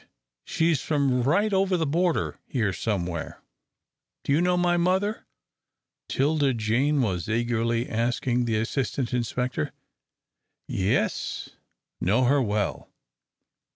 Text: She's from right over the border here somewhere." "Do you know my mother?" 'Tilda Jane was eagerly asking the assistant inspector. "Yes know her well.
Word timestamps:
She's 0.45 0.81
from 0.81 1.21
right 1.21 1.53
over 1.53 1.77
the 1.77 1.85
border 1.85 2.39
here 2.47 2.73
somewhere." 2.73 3.43
"Do 4.23 4.31
you 4.31 4.41
know 4.41 4.57
my 4.57 4.75
mother?" 4.75 5.27
'Tilda 6.09 6.55
Jane 6.55 7.03
was 7.03 7.29
eagerly 7.29 7.87
asking 7.87 8.45
the 8.45 8.57
assistant 8.59 9.13
inspector. 9.13 9.73
"Yes 10.67 11.51
know 11.99 12.23
her 12.23 12.41
well. 12.41 12.89